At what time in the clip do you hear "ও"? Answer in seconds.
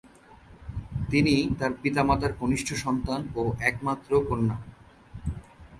3.35-3.41